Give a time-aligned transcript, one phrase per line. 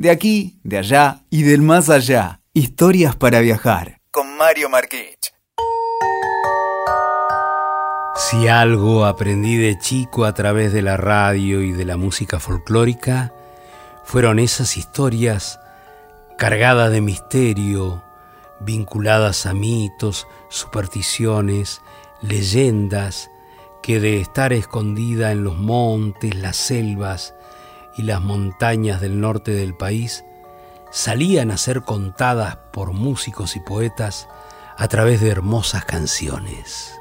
[0.00, 2.40] De aquí, de allá y del más allá.
[2.54, 4.00] Historias para viajar.
[4.10, 5.34] Con Mario Marquich.
[8.16, 13.34] Si algo aprendí de chico a través de la radio y de la música folclórica,
[14.02, 15.60] fueron esas historias
[16.38, 18.02] cargadas de misterio,
[18.58, 21.82] vinculadas a mitos, supersticiones,
[22.22, 23.30] leyendas,
[23.82, 27.34] que de estar escondida en los montes, las selvas
[28.00, 30.24] y las montañas del norte del país,
[30.90, 34.26] salían a ser contadas por músicos y poetas
[34.78, 36.94] a través de hermosas canciones.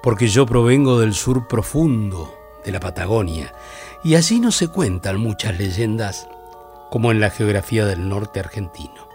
[0.00, 2.32] Porque yo provengo del sur profundo,
[2.64, 3.52] de la Patagonia,
[4.04, 6.28] y allí no se cuentan muchas leyendas
[6.88, 9.08] como en la geografía del norte argentino.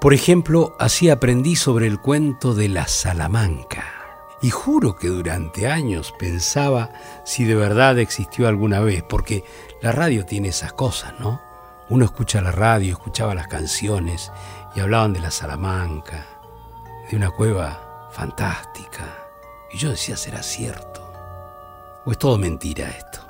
[0.00, 3.95] Por ejemplo, así aprendí sobre el cuento de la Salamanca.
[4.42, 6.90] Y juro que durante años pensaba
[7.24, 9.44] si de verdad existió alguna vez, porque
[9.80, 11.40] la radio tiene esas cosas, ¿no?
[11.88, 14.30] Uno escucha la radio, escuchaba las canciones
[14.74, 16.26] y hablaban de la Salamanca,
[17.10, 19.04] de una cueva fantástica.
[19.72, 21.02] Y yo decía, ¿será cierto?
[22.04, 23.20] ¿O es todo mentira esto?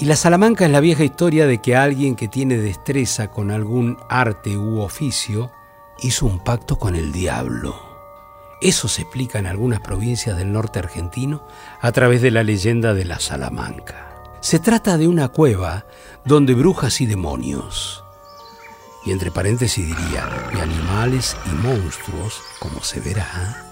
[0.00, 3.98] Y la Salamanca es la vieja historia de que alguien que tiene destreza con algún
[4.08, 5.50] arte u oficio
[5.98, 7.87] hizo un pacto con el diablo.
[8.60, 11.46] Eso se explica en algunas provincias del norte argentino
[11.80, 14.08] a través de la leyenda de la Salamanca.
[14.40, 15.86] Se trata de una cueva
[16.24, 18.04] donde brujas y demonios,
[19.04, 23.64] y entre paréntesis diría, y animales y monstruos, como se verá,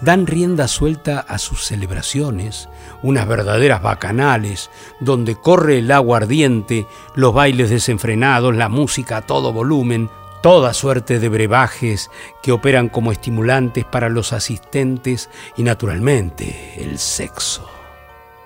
[0.00, 2.68] dan rienda suelta a sus celebraciones,
[3.02, 4.70] unas verdaderas bacanales,
[5.00, 10.10] donde corre el agua ardiente, los bailes desenfrenados, la música a todo volumen,
[10.40, 12.10] toda suerte de brebajes
[12.42, 17.68] que operan como estimulantes para los asistentes y naturalmente el sexo.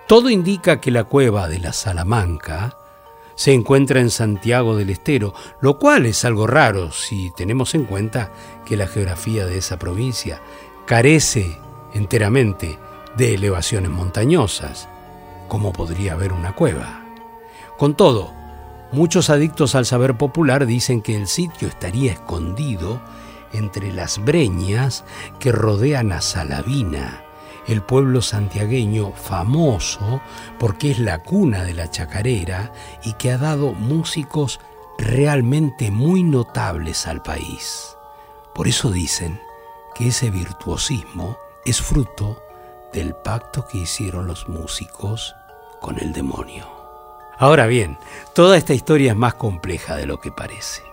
[0.07, 2.77] Todo indica que la cueva de la Salamanca
[3.35, 8.31] se encuentra en Santiago del Estero, lo cual es algo raro si tenemos en cuenta
[8.65, 10.41] que la geografía de esa provincia
[10.87, 11.59] carece
[11.95, 12.79] enteramente
[13.17, 14.89] de elevaciones montañosas,
[15.49, 17.05] como podría haber una cueva.
[17.79, 18.33] Con todo,
[18.93, 23.01] muchos adictos al saber popular dicen que el sitio estaría escondido
[23.53, 25.05] entre las breñas
[25.39, 27.25] que rodean a Salavina,
[27.67, 30.21] el pueblo santiagueño famoso
[30.59, 32.73] porque es la cuna de la chacarera
[33.05, 34.61] y que ha dado músicos
[34.99, 37.97] realmente muy notables al país.
[38.55, 39.41] Por eso dicen
[39.95, 42.43] que ese virtuosismo es fruto
[42.93, 45.35] del pacto que hicieron los músicos
[45.81, 46.72] con el demonio.
[47.43, 47.99] Ahora bien,
[48.37, 50.85] toda esta historia es más compleja de lo que parece.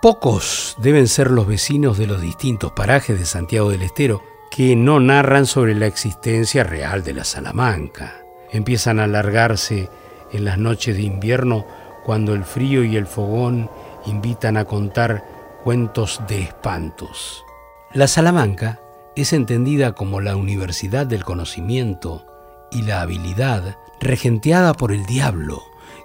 [0.00, 4.98] Pocos deben ser los vecinos de los distintos parajes de Santiago del Estero que no
[4.98, 8.14] narran sobre la existencia real de la Salamanca.
[8.50, 9.90] Empiezan a alargarse
[10.32, 11.66] en las noches de invierno
[12.02, 13.68] cuando el frío y el fogón
[14.06, 15.22] invitan a contar
[15.64, 17.44] cuentos de espantos.
[17.92, 18.80] La Salamanca
[19.16, 22.24] es entendida como la universidad del conocimiento
[22.70, 25.62] y la habilidad regenteada por el diablo,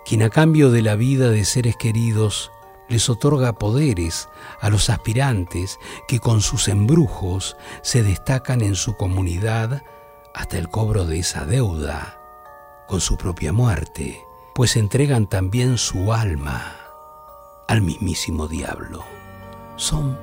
[0.09, 2.51] quien a cambio de la vida de seres queridos
[2.87, 4.27] les otorga poderes
[4.59, 5.77] a los aspirantes
[6.07, 9.83] que con sus embrujos se destacan en su comunidad
[10.33, 12.19] hasta el cobro de esa deuda,
[12.87, 14.19] con su propia muerte,
[14.55, 16.75] pues entregan también su alma
[17.67, 19.05] al mismísimo diablo.
[19.75, 20.17] Son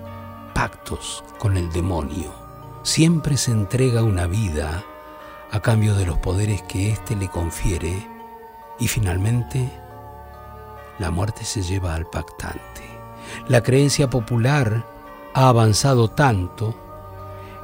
[0.52, 2.34] pactos con el demonio.
[2.82, 4.82] Siempre se entrega una vida
[5.52, 8.15] a cambio de los poderes que éste le confiere
[8.78, 9.70] y finalmente
[10.98, 12.82] la muerte se lleva al pactante.
[13.48, 14.86] La creencia popular
[15.34, 16.74] ha avanzado tanto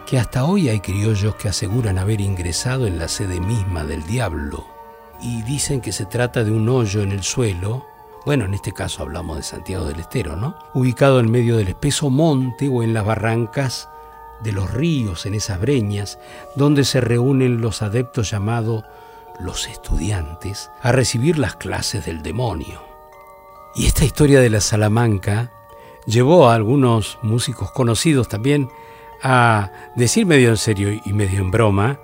[0.06, 4.66] que hasta hoy hay criollos que aseguran haber ingresado en la sede misma del diablo
[5.20, 7.86] y dicen que se trata de un hoyo en el suelo
[8.24, 10.54] bueno, en este caso hablamos de Santiago del Estero, ¿no?
[10.74, 13.88] Ubicado en medio del espeso monte o en las barrancas
[14.44, 16.20] de los ríos, en esas breñas,
[16.54, 18.84] donde se reúnen los adeptos llamados
[19.38, 22.82] los estudiantes a recibir las clases del demonio.
[23.75, 25.50] Y esta historia de la Salamanca
[26.06, 28.69] llevó a algunos músicos conocidos también
[29.23, 31.99] a decir medio en serio y medio en broma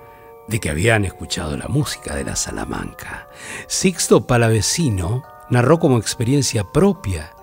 [0.47, 3.27] de que habían escuchado la música de la Salamanca.
[3.67, 7.33] Sixto Palavecino narró como experiencia propia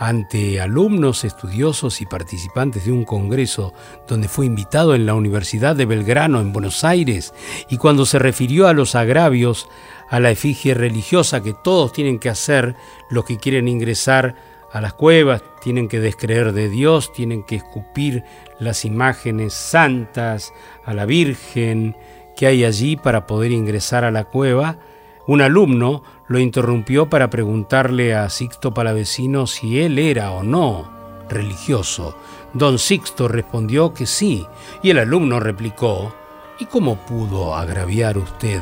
[0.00, 3.74] ante alumnos, estudiosos y participantes de un congreso
[4.08, 7.34] donde fue invitado en la Universidad de Belgrano en Buenos Aires
[7.68, 9.68] y cuando se refirió a los agravios
[10.08, 12.76] a la efigie religiosa que todos tienen que hacer
[13.10, 14.36] los que quieren ingresar
[14.72, 18.24] a las cuevas, tienen que descreer de Dios, tienen que escupir
[18.58, 21.94] las imágenes santas a la Virgen
[22.36, 24.78] que hay allí para poder ingresar a la cueva,
[25.26, 31.00] Un alumno lo interrumpió para preguntarle a Sixto Palavecino si él era o no
[31.30, 32.16] religioso.
[32.52, 34.46] Don Sixto respondió que sí,
[34.82, 36.12] y el alumno replicó,
[36.58, 38.60] ¿y cómo pudo agraviar usted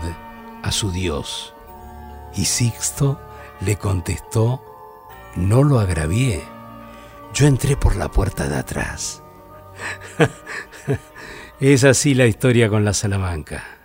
[0.63, 1.55] a su Dios?
[2.37, 3.19] Y Sixto
[3.61, 4.63] le contestó,
[5.35, 6.43] no lo agravié,
[7.35, 9.23] yo entré por la puerta de atrás.
[11.61, 13.78] es así la historia con la Salamanca.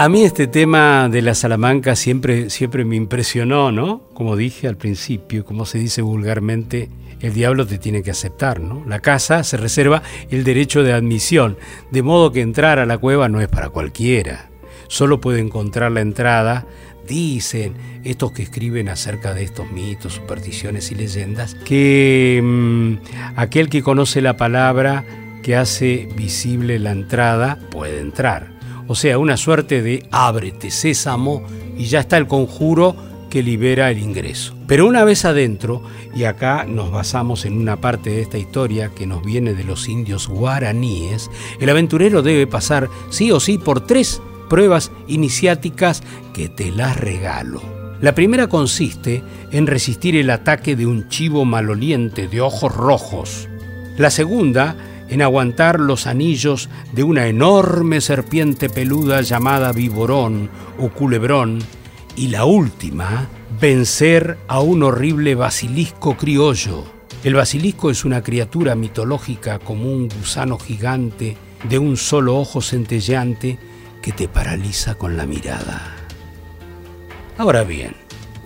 [0.00, 4.04] A mí este tema de la Salamanca siempre, siempre me impresionó, ¿no?
[4.14, 6.88] Como dije al principio, como se dice vulgarmente,
[7.20, 8.84] el diablo te tiene que aceptar, ¿no?
[8.86, 11.58] La casa se reserva el derecho de admisión,
[11.90, 14.50] de modo que entrar a la cueva no es para cualquiera.
[14.86, 16.64] Solo puede encontrar la entrada,
[17.08, 17.74] dicen
[18.04, 24.20] estos que escriben acerca de estos mitos, supersticiones y leyendas, que mm, aquel que conoce
[24.20, 25.04] la palabra
[25.42, 28.57] que hace visible la entrada puede entrar.
[28.88, 31.42] O sea, una suerte de ábrete, sésamo,
[31.76, 32.96] y ya está el conjuro
[33.30, 34.54] que libera el ingreso.
[34.66, 35.82] Pero una vez adentro,
[36.14, 39.88] y acá nos basamos en una parte de esta historia que nos viene de los
[39.88, 41.30] indios guaraníes,
[41.60, 46.02] el aventurero debe pasar sí o sí por tres pruebas iniciáticas
[46.32, 47.60] que te las regalo.
[48.00, 53.48] La primera consiste en resistir el ataque de un chivo maloliente de ojos rojos.
[53.98, 54.76] La segunda
[55.08, 61.60] en aguantar los anillos de una enorme serpiente peluda llamada viborón o culebrón.
[62.16, 63.28] Y la última,
[63.60, 66.84] vencer a un horrible basilisco criollo.
[67.24, 71.36] El basilisco es una criatura mitológica como un gusano gigante
[71.68, 73.58] de un solo ojo centelleante
[74.02, 75.96] que te paraliza con la mirada.
[77.36, 77.94] Ahora bien,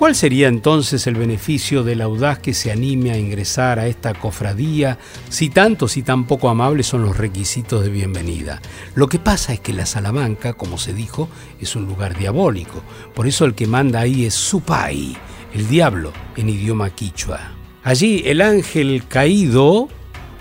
[0.02, 4.98] ¿cuál sería entonces el beneficio del audaz que se anime a ingresar a esta cofradía
[5.28, 8.60] si tantos y tan poco amables son los requisitos de bienvenida?
[8.96, 11.28] Lo que pasa es que la Salamanca, como se dijo,
[11.60, 12.82] es un lugar diabólico.
[13.14, 15.16] Por eso el que manda ahí es Supai,
[15.54, 17.52] el diablo en idioma quichua.
[17.84, 19.86] Allí el ángel caído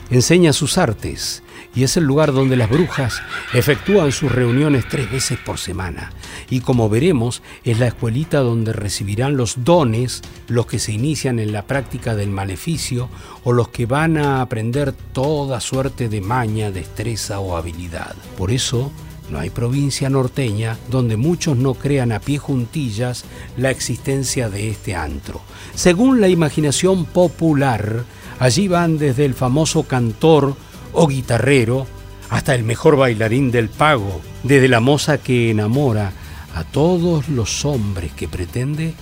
[0.09, 1.43] enseña sus artes
[1.73, 3.21] y es el lugar donde las brujas
[3.53, 6.11] efectúan sus reuniones tres veces por semana.
[6.49, 11.51] Y como veremos, es la escuelita donde recibirán los dones los que se inician en
[11.51, 13.09] la práctica del maleficio
[13.43, 18.15] o los que van a aprender toda suerte de maña, destreza o habilidad.
[18.37, 18.91] Por eso,
[19.31, 23.23] no hay provincia norteña donde muchos no crean a pie juntillas
[23.55, 25.41] la existencia de este antro.
[25.73, 28.03] Según la imaginación popular,
[28.39, 30.55] allí van desde el famoso cantor
[30.93, 31.87] o guitarrero,
[32.29, 36.13] hasta el mejor bailarín del pago, desde la moza que enamora
[36.55, 38.93] a todos los hombres que pretende,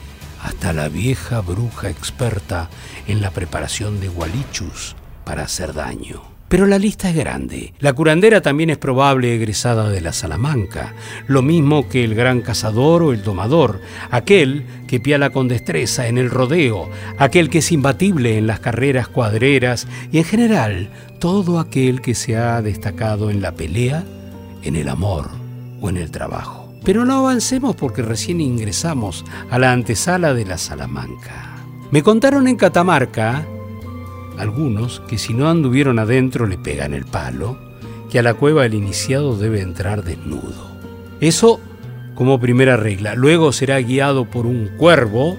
[0.41, 2.69] hasta la vieja bruja experta
[3.07, 4.95] en la preparación de gualichus
[5.25, 6.38] para hacer daño.
[6.49, 7.73] Pero la lista es grande.
[7.79, 10.95] La curandera también es probable egresada de la Salamanca,
[11.27, 16.17] lo mismo que el gran cazador o el domador, aquel que piala con destreza en
[16.17, 22.01] el rodeo, aquel que es imbatible en las carreras cuadreras y en general todo aquel
[22.01, 24.03] que se ha destacado en la pelea,
[24.63, 25.29] en el amor
[25.81, 26.73] o en el trabajo.
[26.83, 31.57] Pero no avancemos porque recién ingresamos a la antesala de la Salamanca.
[31.91, 33.45] Me contaron en Catamarca
[34.39, 37.57] algunos que si no anduvieron adentro le pegan el palo,
[38.09, 40.69] que a la cueva el iniciado debe entrar desnudo.
[41.21, 41.59] Eso
[42.15, 43.15] como primera regla.
[43.15, 45.37] Luego será guiado por un cuervo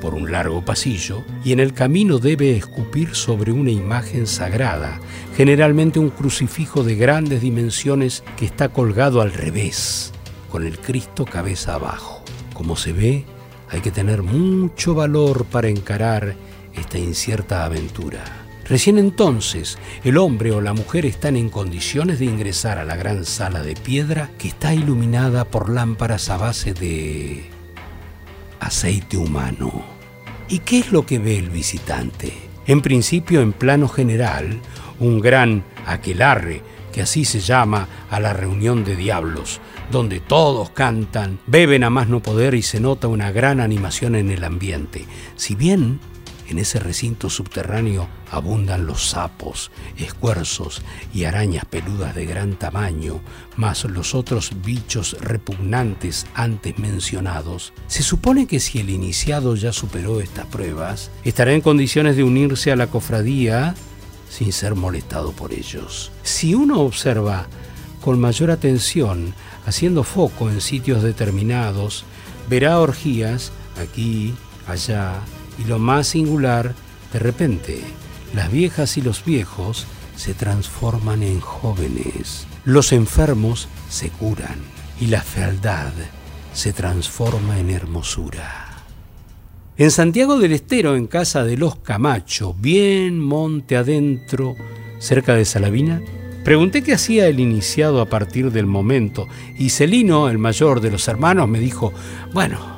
[0.00, 5.00] por un largo pasillo y en el camino debe escupir sobre una imagen sagrada,
[5.34, 10.12] generalmente un crucifijo de grandes dimensiones que está colgado al revés,
[10.52, 12.22] con el Cristo cabeza abajo.
[12.52, 13.24] Como se ve,
[13.70, 16.36] hay que tener mucho valor para encarar
[16.76, 18.22] esta incierta aventura.
[18.66, 23.24] Recién entonces el hombre o la mujer están en condiciones de ingresar a la gran
[23.24, 27.44] sala de piedra que está iluminada por lámparas a base de
[28.60, 29.84] aceite humano.
[30.48, 32.32] ¿Y qué es lo que ve el visitante?
[32.66, 34.60] En principio, en plano general,
[34.98, 36.62] un gran aquelarre,
[36.92, 42.08] que así se llama a la reunión de diablos, donde todos cantan, beben a más
[42.08, 45.04] no poder y se nota una gran animación en el ambiente.
[45.36, 45.98] Si bien
[46.48, 50.82] en ese recinto subterráneo abundan los sapos, escuerzos
[51.12, 53.20] y arañas peludas de gran tamaño,
[53.56, 57.72] más los otros bichos repugnantes antes mencionados.
[57.86, 62.72] Se supone que si el iniciado ya superó estas pruebas, estará en condiciones de unirse
[62.72, 63.74] a la cofradía
[64.28, 66.10] sin ser molestado por ellos.
[66.22, 67.46] Si uno observa
[68.00, 69.32] con mayor atención,
[69.64, 72.04] haciendo foco en sitios determinados,
[72.48, 74.34] verá orgías aquí,
[74.66, 75.20] allá,
[75.58, 76.74] y lo más singular,
[77.12, 77.80] de repente,
[78.34, 84.58] las viejas y los viejos se transforman en jóvenes, los enfermos se curan
[85.00, 85.92] y la fealdad
[86.52, 88.64] se transforma en hermosura.
[89.76, 94.54] En Santiago del Estero, en casa de los Camacho, bien monte adentro,
[95.00, 96.00] cerca de Salavina,
[96.44, 99.26] pregunté qué hacía el iniciado a partir del momento
[99.58, 101.92] y Celino, el mayor de los hermanos, me dijo,
[102.32, 102.73] bueno,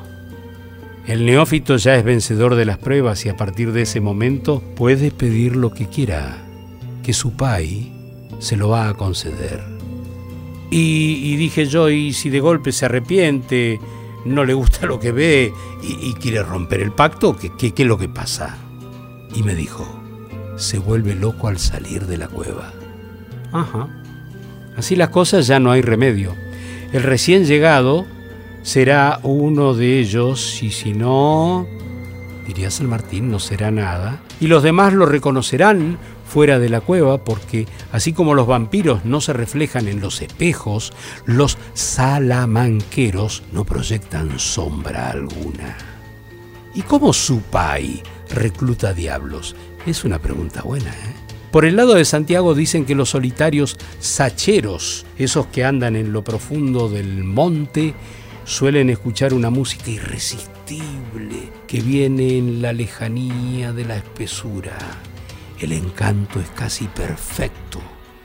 [1.07, 5.09] el neófito ya es vencedor de las pruebas y a partir de ese momento puede
[5.09, 6.37] pedir lo que quiera,
[7.01, 7.93] que su pai
[8.39, 9.63] se lo va a conceder.
[10.69, 13.79] Y, dije yo, y si de golpe se arrepiente,
[14.25, 17.97] no le gusta lo que ve y, quiere romper el pacto, ¿qué, ¿qué, es lo
[17.97, 18.57] que pasa?
[19.33, 19.87] Y me dijo,
[20.57, 22.73] se vuelve loco al salir de la cueva.
[23.53, 23.87] Ajá.
[24.75, 26.35] Así las cosas ya no hay remedio.
[26.91, 28.05] El recién llegado
[28.67, 31.65] será uno de ellos y si no,
[32.45, 34.19] diría San Martín, no será nada.
[34.41, 35.97] Y los demás lo reconocerán
[36.27, 40.91] fuera de la cueva porque así como los vampiros no se reflejan en los espejos,
[41.25, 45.77] los salamanqueros no proyectan sombra alguna.
[46.75, 49.55] ¿Y cómo su pai recluta diablos?
[49.85, 51.15] Es una pregunta buena, ¿eh?
[51.53, 56.21] Por el lado de Santiago dicen que los solitarios sacheros, esos que andan en lo
[56.21, 57.93] profundo del monte,
[58.47, 64.77] suelen escuchar una música irresistible que viene en la lejanía de la espesura.
[65.59, 67.81] El encanto es casi perfecto,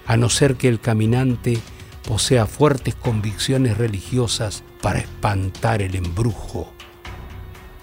[0.07, 1.59] a no ser que el caminante
[2.07, 6.73] posea fuertes convicciones religiosas para espantar el embrujo,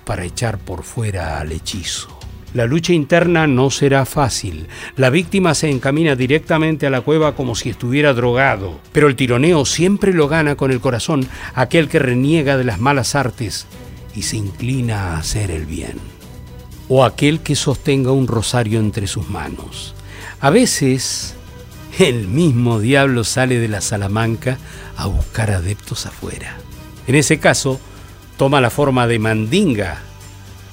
[0.06, 2.19] para echar por fuera al hechizo.
[2.54, 4.68] La lucha interna no será fácil.
[4.96, 8.80] La víctima se encamina directamente a la cueva como si estuviera drogado.
[8.92, 13.14] Pero el tironeo siempre lo gana con el corazón aquel que reniega de las malas
[13.14, 13.68] artes
[14.16, 16.00] y se inclina a hacer el bien.
[16.88, 19.94] O aquel que sostenga un rosario entre sus manos.
[20.42, 21.36] A veces
[22.00, 24.58] el mismo diablo sale de la Salamanca
[24.98, 26.58] a buscar adeptos afuera.
[27.06, 27.80] En ese caso,
[28.38, 30.09] toma la forma de mandinga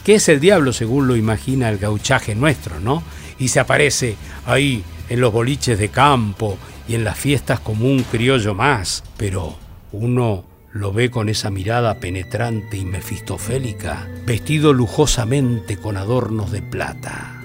[0.07, 3.03] que es el diablo según lo imagina el gauchaje nuestro, ¿no?
[3.41, 4.15] Y se aparece
[4.47, 9.57] ahí en los boliches de campo y en las fiestas como un criollo más, pero
[9.91, 17.43] uno lo ve con esa mirada penetrante y mefistofélica, vestido lujosamente con adornos de plata.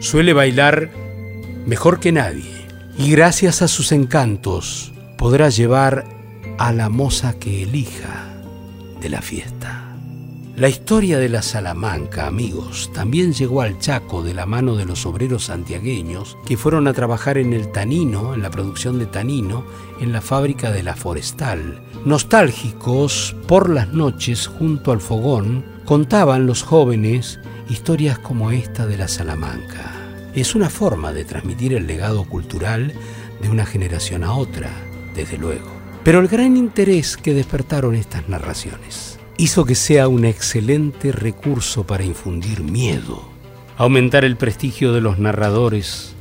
[0.00, 0.88] Suele bailar
[1.66, 6.06] mejor que nadie y gracias a sus encantos podrá llevar
[6.56, 8.32] a la moza que elija
[8.98, 9.87] de la fiesta.
[10.58, 15.06] La historia de la Salamanca, amigos, también llegó al Chaco de la mano de los
[15.06, 19.64] obreros santiagueños que fueron a trabajar en el tanino, en la producción de tanino,
[20.00, 21.80] en la fábrica de la Forestal.
[22.04, 27.38] Nostálgicos, por las noches junto al fogón, contaban los jóvenes
[27.68, 29.94] historias como esta de la Salamanca.
[30.34, 32.92] Es una forma de transmitir el legado cultural
[33.40, 34.72] de una generación a otra,
[35.14, 35.70] desde luego.
[36.02, 42.04] Pero el gran interés que despertaron estas narraciones hizo que sea un excelente recurso para
[42.04, 43.22] infundir miedo,
[43.76, 46.12] aumentar el prestigio de los narradores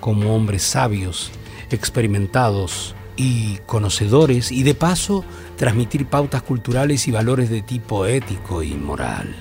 [0.00, 1.30] como hombres sabios,
[1.70, 5.24] experimentados y conocedores y de paso
[5.56, 9.34] transmitir pautas culturales y valores de tipo ético y moral.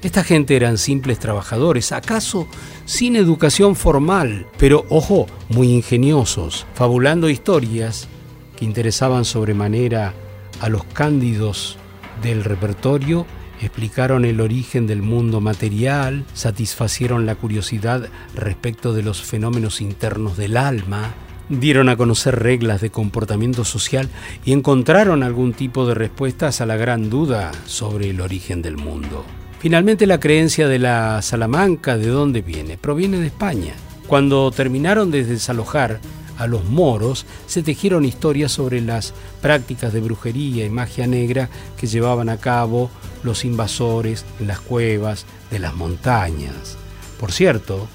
[0.00, 2.48] Esta gente eran simples trabajadores, acaso
[2.86, 8.08] sin educación formal, pero ojo, muy ingeniosos, fabulando historias
[8.56, 10.14] que interesaban sobremanera
[10.60, 11.76] a los cándidos
[12.22, 13.26] del repertorio
[13.60, 20.56] explicaron el origen del mundo material, satisfacieron la curiosidad respecto de los fenómenos internos del
[20.56, 21.14] alma,
[21.48, 24.08] dieron a conocer reglas de comportamiento social
[24.44, 29.24] y encontraron algún tipo de respuestas a la gran duda sobre el origen del mundo.
[29.58, 32.76] Finalmente la creencia de la Salamanca, ¿de dónde viene?
[32.76, 33.74] Proviene de España.
[34.06, 36.00] Cuando terminaron de desalojar
[36.38, 41.86] a los moros, se tejieron historias sobre las prácticas de brujería y magia negra que
[41.86, 42.90] llevaban a cabo
[43.22, 46.78] los invasores en las cuevas de las montañas.
[47.18, 47.88] Por cierto,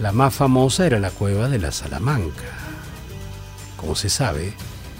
[0.00, 2.58] la más famosa era la cueva de la Salamanca.
[3.76, 4.54] Como se sabe,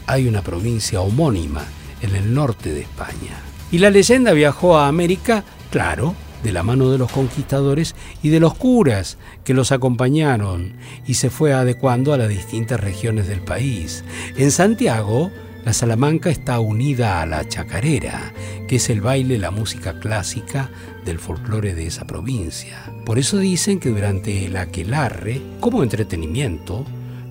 [0.07, 1.65] hay una provincia homónima
[2.01, 3.41] en el norte de España.
[3.73, 8.39] Y la leyenda viajó a América, claro, de la mano de los conquistadores y de
[8.39, 10.75] los curas que los acompañaron
[11.07, 14.05] y se fue adecuando a las distintas regiones del país.
[14.37, 15.33] En Santiago,
[15.65, 18.35] la Salamanca está unida a la chacarera,
[18.69, 20.71] que es el baile, la música clásica
[21.07, 22.93] del folclore de esa provincia.
[23.07, 26.85] Por eso dicen que durante el aquelarre, como entretenimiento,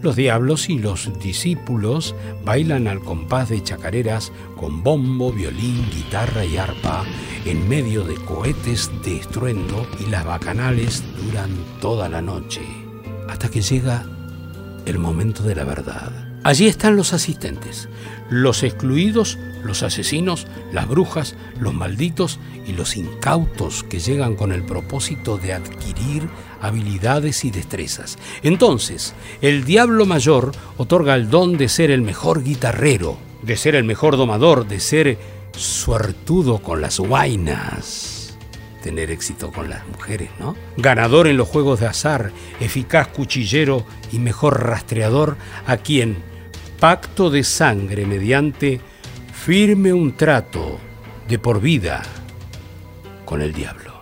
[0.03, 6.57] los diablos y los discípulos bailan al compás de chacareras con bombo, violín, guitarra y
[6.57, 7.05] arpa
[7.45, 12.61] en medio de cohetes de estruendo y las bacanales duran toda la noche
[13.29, 14.05] hasta que llega
[14.85, 16.11] el momento de la verdad.
[16.43, 17.87] Allí están los asistentes,
[18.29, 24.65] los excluidos, los asesinos, las brujas, los malditos y los incautos que llegan con el
[24.65, 26.27] propósito de adquirir
[26.63, 28.17] habilidades y destrezas.
[28.41, 33.83] Entonces, el diablo mayor otorga el don de ser el mejor guitarrero, de ser el
[33.83, 35.17] mejor domador, de ser
[35.55, 38.23] suertudo con las guainas
[38.83, 40.57] tener éxito con las mujeres, ¿no?
[40.75, 46.17] Ganador en los juegos de azar, eficaz cuchillero y mejor rastreador, a quien
[46.81, 48.81] pacto de sangre mediante
[49.33, 50.79] firme un trato
[51.29, 52.03] de por vida
[53.23, 53.92] con el diablo.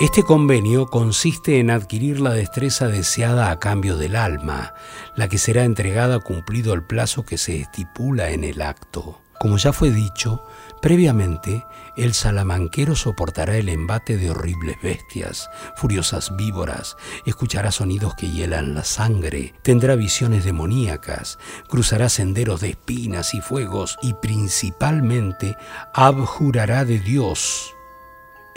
[0.00, 4.72] Este convenio consiste en adquirir la destreza deseada a cambio del alma,
[5.16, 9.20] la que será entregada cumplido el plazo que se estipula en el acto.
[9.40, 10.44] Como ya fue dicho,
[10.80, 11.64] previamente
[11.96, 18.84] el salamanquero soportará el embate de horribles bestias, furiosas víboras, escuchará sonidos que hielan la
[18.84, 25.56] sangre, tendrá visiones demoníacas, cruzará senderos de espinas y fuegos y principalmente
[25.92, 27.74] abjurará de Dios,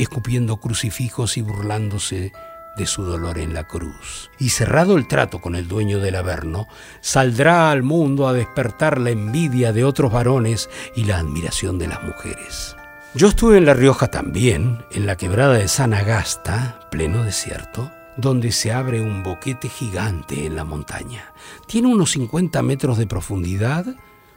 [0.03, 2.31] escupiendo crucifijos y burlándose
[2.75, 4.29] de su dolor en la cruz.
[4.39, 6.67] Y cerrado el trato con el dueño del Averno,
[7.01, 12.03] saldrá al mundo a despertar la envidia de otros varones y la admiración de las
[12.03, 12.75] mujeres.
[13.13, 18.51] Yo estuve en La Rioja también, en la quebrada de San Agasta, pleno desierto, donde
[18.51, 21.34] se abre un boquete gigante en la montaña.
[21.67, 23.86] Tiene unos 50 metros de profundidad,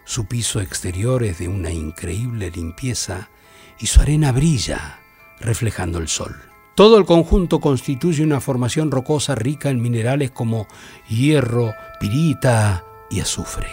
[0.04, 3.30] su piso exterior es de una increíble limpieza
[3.78, 5.03] y su arena brilla
[5.44, 6.34] reflejando el sol.
[6.74, 10.66] Todo el conjunto constituye una formación rocosa rica en minerales como
[11.08, 13.68] hierro, pirita y azufre.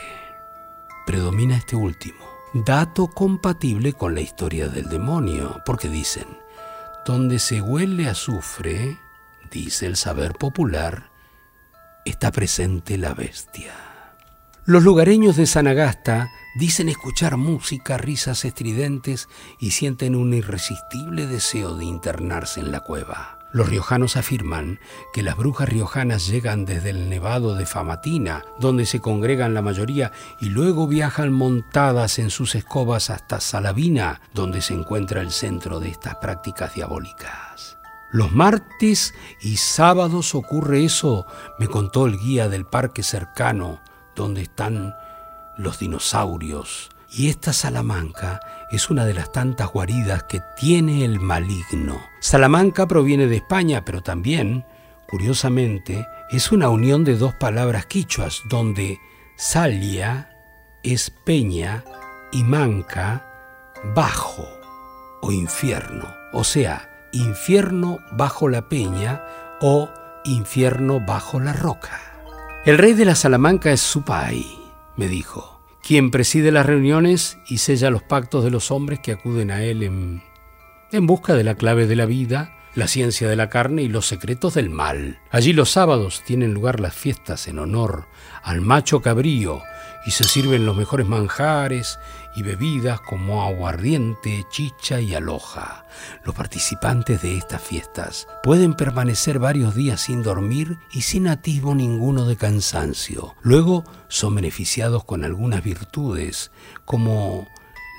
[1.08, 2.20] Predomina este último,
[2.54, 6.28] dato compatible con la historia del demonio, porque dicen,
[7.06, 9.00] donde se huele azufre,
[9.50, 11.10] dice el saber popular,
[12.06, 13.91] está presente la bestia.
[14.66, 19.28] Los lugareños de Sanagasta dicen escuchar música, risas estridentes
[19.60, 23.40] y sienten un irresistible deseo de internarse en la cueva.
[23.54, 24.80] Los riojanos afirman
[25.14, 30.12] que las brujas riojanas llegan desde el nevado de Famatina, donde se congregan la mayoría,
[30.40, 35.90] y luego viajan montadas en sus escobas hasta Salavina, donde se encuentra el centro de
[35.90, 37.80] estas prácticas diabólicas.
[38.12, 41.26] Los martes y sábados ocurre eso,
[41.58, 43.82] me contó el guía del parque cercano,
[44.16, 44.96] donde están
[45.58, 46.90] los dinosaurios.
[47.10, 48.40] Y esta Salamanca
[48.72, 52.02] es una de las tantas guaridas que tiene el maligno.
[52.22, 54.66] Salamanca proviene de España, pero también,
[55.10, 58.98] curiosamente, es una unión de dos palabras quichuas, donde
[59.36, 60.30] salia
[60.84, 61.84] es peña
[62.32, 63.28] y manca
[63.94, 64.48] bajo
[65.22, 66.14] o infierno.
[66.32, 69.22] O sea, infierno bajo la peña
[69.60, 69.90] o
[70.24, 72.11] infierno bajo la roca.
[72.64, 74.46] El rey de la Salamanca es Supai,
[74.96, 79.50] me dijo, quien preside las reuniones y sella los pactos de los hombres que acuden
[79.50, 80.22] a él en,
[80.92, 84.06] en busca de la clave de la vida, la ciencia de la carne y los
[84.06, 85.20] secretos del mal.
[85.32, 88.06] Allí los sábados tienen lugar las fiestas en honor
[88.44, 89.64] al macho cabrío
[90.06, 91.98] y se sirven los mejores manjares
[92.36, 95.86] y bebidas como aguardiente, chicha y aloja.
[96.24, 102.26] Los participantes de estas fiestas pueden permanecer varios días sin dormir y sin atisbo ninguno
[102.26, 103.36] de cansancio.
[103.42, 106.52] Luego son beneficiados con algunas virtudes
[106.86, 107.48] como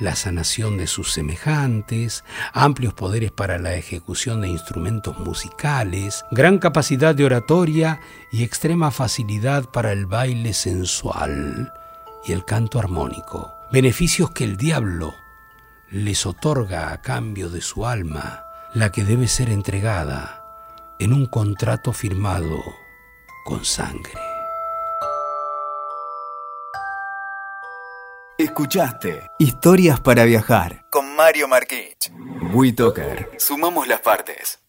[0.03, 7.15] la sanación de sus semejantes, amplios poderes para la ejecución de instrumentos musicales, gran capacidad
[7.15, 8.01] de oratoria
[8.33, 11.73] y extrema facilidad para el baile sensual
[12.25, 15.17] y el canto armónico, beneficios que el diablo
[15.91, 20.45] les otorga a cambio de su alma, la que debe ser entregada
[20.99, 22.63] en un contrato firmado
[23.45, 24.21] con sangre.
[28.37, 32.13] Escuchaste Historias para Viajar con Mario Marquich.
[32.53, 33.31] WeToker.
[33.39, 34.62] Sumamos las partes.